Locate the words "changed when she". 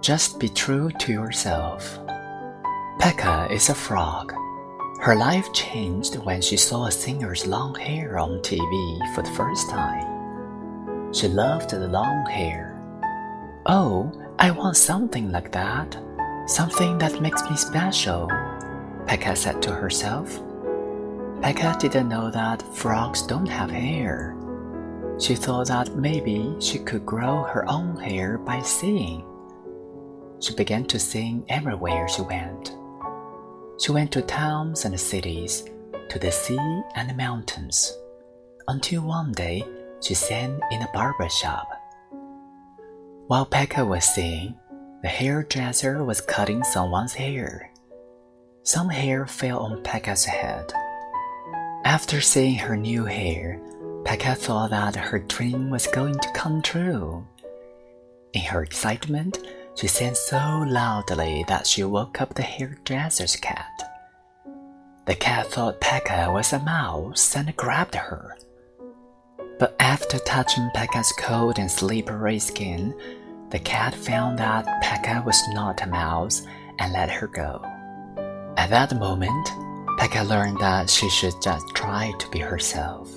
5.52-6.56